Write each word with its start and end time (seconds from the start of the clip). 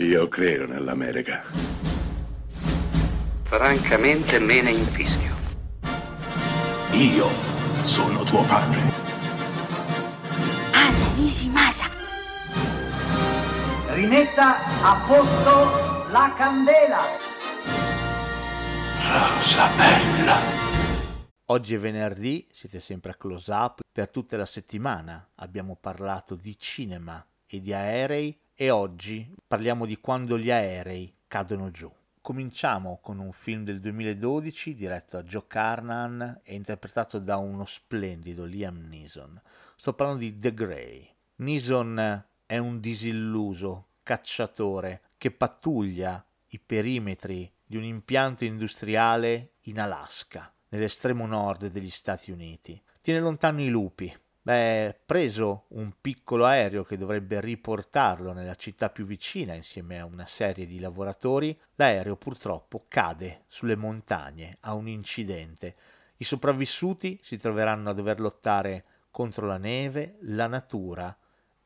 Io 0.00 0.28
credo 0.28 0.64
nell'America. 0.64 1.42
Francamente 3.42 4.38
me 4.38 4.62
ne 4.62 4.70
infischio. 4.70 5.34
Io 6.92 7.26
sono 7.82 8.22
tuo 8.22 8.44
padre. 8.44 8.78
Anna 10.70 11.14
Nishimasa. 11.16 11.86
Rimetta 13.88 14.58
a 14.84 15.04
posto 15.04 16.10
la 16.12 16.32
candela. 16.36 17.02
Rosa 19.02 19.66
bella. 19.76 20.36
Oggi 21.46 21.74
è 21.74 21.78
venerdì, 21.78 22.46
siete 22.52 22.78
sempre 22.78 23.10
a 23.10 23.14
Close 23.16 23.50
Up. 23.50 23.80
Per 23.90 24.08
tutta 24.10 24.36
la 24.36 24.46
settimana 24.46 25.30
abbiamo 25.34 25.74
parlato 25.74 26.36
di 26.36 26.56
cinema 26.56 27.26
e 27.48 27.60
di 27.60 27.72
aerei 27.72 28.38
e 28.60 28.70
oggi 28.70 29.32
parliamo 29.46 29.86
di 29.86 29.98
quando 30.00 30.36
gli 30.36 30.50
aerei 30.50 31.14
cadono 31.28 31.70
giù. 31.70 31.88
Cominciamo 32.20 32.98
con 33.00 33.20
un 33.20 33.30
film 33.30 33.62
del 33.62 33.78
2012 33.78 34.74
diretto 34.74 35.16
da 35.16 35.22
Joe 35.22 35.44
Carnan 35.46 36.40
e 36.42 36.56
interpretato 36.56 37.20
da 37.20 37.36
uno 37.36 37.64
splendido 37.66 38.44
Liam 38.44 38.88
Neeson. 38.88 39.40
Sto 39.76 39.92
parlando 39.92 40.22
di 40.22 40.36
The 40.40 40.54
Grey. 40.54 41.08
Neeson 41.36 42.24
è 42.46 42.58
un 42.58 42.80
disilluso 42.80 43.90
cacciatore 44.02 45.02
che 45.18 45.30
pattuglia 45.30 46.26
i 46.48 46.58
perimetri 46.58 47.48
di 47.64 47.76
un 47.76 47.84
impianto 47.84 48.44
industriale 48.44 49.52
in 49.66 49.78
Alaska, 49.78 50.52
nell'estremo 50.70 51.26
nord 51.26 51.68
degli 51.68 51.90
Stati 51.90 52.32
Uniti. 52.32 52.82
Tiene 53.00 53.20
lontano 53.20 53.60
i 53.60 53.68
lupi, 53.68 54.12
Beh, 54.48 54.98
preso 55.04 55.66
un 55.72 55.92
piccolo 56.00 56.46
aereo 56.46 56.82
che 56.82 56.96
dovrebbe 56.96 57.38
riportarlo 57.38 58.32
nella 58.32 58.54
città 58.54 58.88
più 58.88 59.04
vicina 59.04 59.52
insieme 59.52 59.98
a 59.98 60.06
una 60.06 60.26
serie 60.26 60.66
di 60.66 60.80
lavoratori, 60.80 61.54
l'aereo 61.74 62.16
purtroppo 62.16 62.86
cade 62.88 63.44
sulle 63.46 63.76
montagne 63.76 64.56
a 64.60 64.72
un 64.72 64.88
incidente. 64.88 65.76
I 66.16 66.24
sopravvissuti 66.24 67.20
si 67.22 67.36
troveranno 67.36 67.90
a 67.90 67.92
dover 67.92 68.20
lottare 68.20 68.84
contro 69.10 69.46
la 69.46 69.58
neve, 69.58 70.16
la 70.22 70.46
natura 70.46 71.14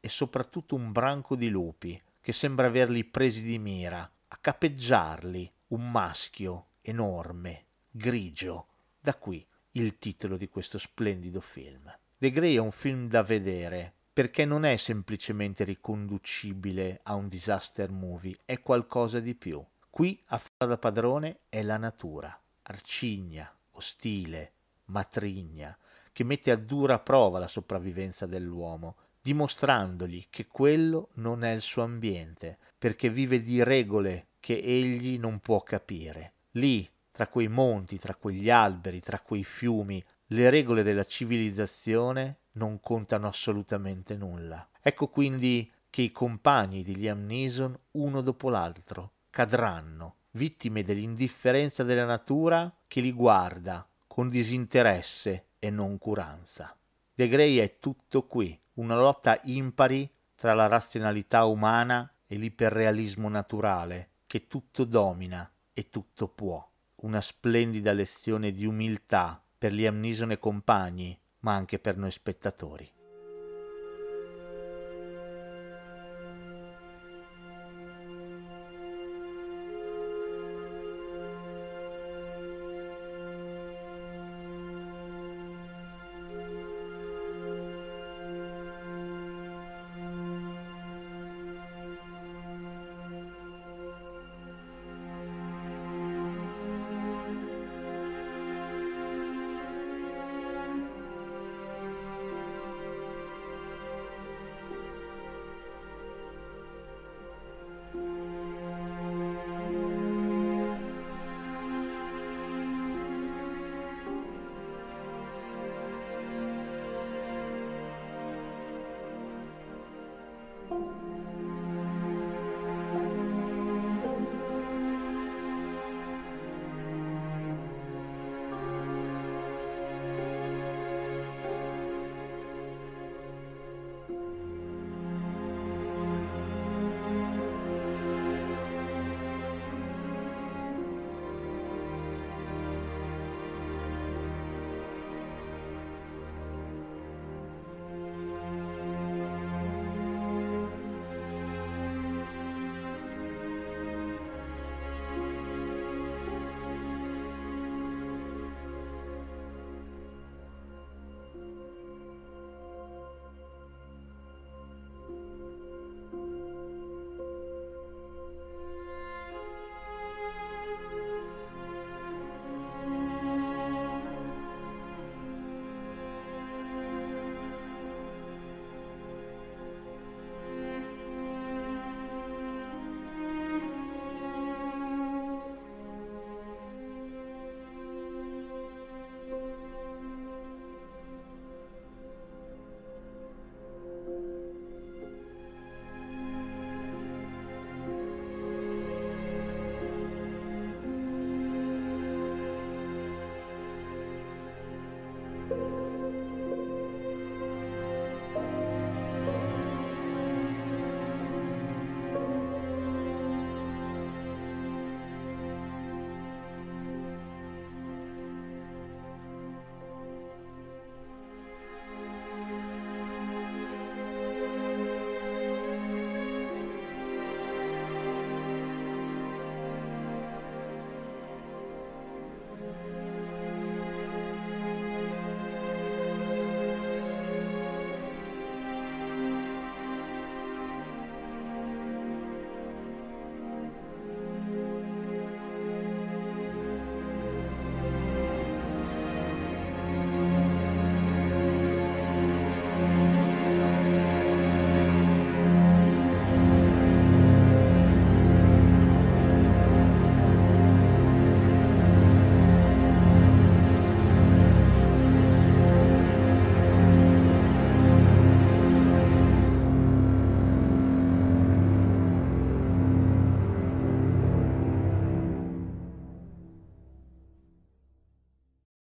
e 0.00 0.08
soprattutto 0.08 0.74
un 0.74 0.90
branco 0.90 1.36
di 1.36 1.50
lupi 1.50 2.02
che 2.20 2.32
sembra 2.32 2.66
averli 2.66 3.04
presi 3.04 3.44
di 3.44 3.60
mira, 3.60 4.00
a 4.00 4.36
capeggiarli, 4.40 5.52
un 5.68 5.88
maschio 5.88 6.70
enorme, 6.80 7.64
grigio. 7.88 8.66
Da 8.98 9.14
qui 9.14 9.46
il 9.74 9.98
titolo 9.98 10.36
di 10.36 10.48
questo 10.48 10.78
splendido 10.78 11.40
film. 11.40 11.88
The 12.22 12.30
Grey 12.30 12.54
è 12.54 12.58
un 12.58 12.70
film 12.70 13.08
da 13.08 13.24
vedere 13.24 13.92
perché 14.12 14.44
non 14.44 14.64
è 14.64 14.76
semplicemente 14.76 15.64
riconducibile 15.64 17.00
a 17.02 17.16
un 17.16 17.26
disaster 17.26 17.90
movie, 17.90 18.38
è 18.44 18.60
qualcosa 18.60 19.18
di 19.18 19.34
più. 19.34 19.60
Qui 19.90 20.22
a 20.26 20.38
fare 20.38 20.70
da 20.70 20.78
padrone 20.78 21.40
è 21.48 21.62
la 21.62 21.78
natura, 21.78 22.40
arcigna, 22.62 23.52
ostile, 23.72 24.52
matrigna, 24.84 25.76
che 26.12 26.22
mette 26.22 26.52
a 26.52 26.56
dura 26.56 27.00
prova 27.00 27.40
la 27.40 27.48
sopravvivenza 27.48 28.24
dell'uomo, 28.26 28.98
dimostrandogli 29.20 30.26
che 30.30 30.46
quello 30.46 31.08
non 31.14 31.42
è 31.42 31.50
il 31.50 31.60
suo 31.60 31.82
ambiente, 31.82 32.58
perché 32.78 33.10
vive 33.10 33.42
di 33.42 33.64
regole 33.64 34.28
che 34.38 34.60
egli 34.62 35.18
non 35.18 35.40
può 35.40 35.60
capire. 35.62 36.34
Lì, 36.52 36.88
tra 37.10 37.26
quei 37.26 37.48
monti, 37.48 37.98
tra 37.98 38.14
quegli 38.14 38.48
alberi, 38.48 39.00
tra 39.00 39.18
quei 39.18 39.42
fiumi, 39.42 40.02
le 40.32 40.48
regole 40.48 40.82
della 40.82 41.04
civilizzazione 41.04 42.38
non 42.52 42.80
contano 42.80 43.28
assolutamente 43.28 44.16
nulla. 44.16 44.66
Ecco 44.80 45.08
quindi 45.08 45.70
che 45.90 46.02
i 46.02 46.10
compagni 46.10 46.82
di 46.82 46.96
Liam 46.96 47.26
Neeson, 47.26 47.78
uno 47.92 48.20
dopo 48.22 48.48
l'altro, 48.48 49.12
cadranno, 49.28 50.16
vittime 50.32 50.82
dell'indifferenza 50.84 51.82
della 51.82 52.06
natura 52.06 52.74
che 52.88 53.00
li 53.02 53.12
guarda 53.12 53.86
con 54.06 54.28
disinteresse 54.28 55.48
e 55.58 55.68
noncuranza. 55.68 56.74
De 57.14 57.28
Grey 57.28 57.56
è 57.58 57.78
tutto 57.78 58.24
qui, 58.26 58.58
una 58.74 58.96
lotta 58.96 59.38
impari 59.44 60.10
tra 60.34 60.54
la 60.54 60.66
razionalità 60.66 61.44
umana 61.44 62.10
e 62.26 62.36
l'iperrealismo 62.36 63.28
naturale, 63.28 64.08
che 64.26 64.46
tutto 64.46 64.84
domina 64.84 65.50
e 65.74 65.90
tutto 65.90 66.26
può. 66.28 66.66
Una 67.02 67.20
splendida 67.20 67.92
lezione 67.92 68.50
di 68.50 68.64
umiltà 68.64 69.41
per 69.62 69.72
Liam 69.72 70.00
Neeson 70.00 70.32
e 70.32 70.40
compagni, 70.40 71.16
ma 71.42 71.54
anche 71.54 71.78
per 71.78 71.96
noi 71.96 72.10
spettatori. 72.10 73.01